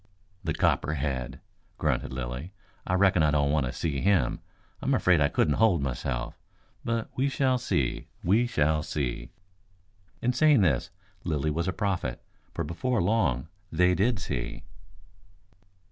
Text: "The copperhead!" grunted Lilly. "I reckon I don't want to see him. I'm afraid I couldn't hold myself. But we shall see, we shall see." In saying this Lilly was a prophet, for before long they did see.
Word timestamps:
"The 0.43 0.55
copperhead!" 0.55 1.41
grunted 1.77 2.11
Lilly. 2.11 2.53
"I 2.87 2.95
reckon 2.95 3.21
I 3.21 3.29
don't 3.29 3.51
want 3.51 3.67
to 3.67 3.71
see 3.71 4.01
him. 4.01 4.39
I'm 4.81 4.95
afraid 4.95 5.21
I 5.21 5.27
couldn't 5.29 5.57
hold 5.61 5.83
myself. 5.83 6.39
But 6.83 7.11
we 7.15 7.29
shall 7.29 7.59
see, 7.59 8.07
we 8.23 8.47
shall 8.47 8.81
see." 8.81 9.29
In 10.19 10.33
saying 10.33 10.61
this 10.61 10.89
Lilly 11.23 11.51
was 11.51 11.67
a 11.67 11.71
prophet, 11.71 12.19
for 12.51 12.63
before 12.63 12.99
long 12.99 13.47
they 13.71 13.93
did 13.93 14.17
see. 14.17 14.63